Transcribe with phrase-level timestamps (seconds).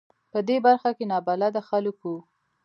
[0.31, 2.13] په دې برخه کې نابلده خلک و.